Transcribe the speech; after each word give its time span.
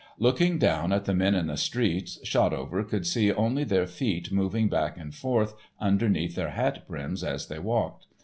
Looking 0.17 0.57
down 0.57 0.91
at 0.91 1.05
the 1.05 1.13
men 1.13 1.35
in 1.35 1.45
the 1.45 1.55
streets, 1.57 2.17
Shotover 2.25 2.83
could 2.89 3.05
see 3.05 3.31
only 3.31 3.63
their 3.63 3.85
feet 3.85 4.31
moving 4.31 4.67
back 4.67 4.97
and 4.97 5.13
forth 5.13 5.53
underneath 5.79 6.33
their 6.33 6.49
hat 6.49 6.87
brims 6.87 7.23
as 7.23 7.45
they 7.45 7.59
walked. 7.59 8.07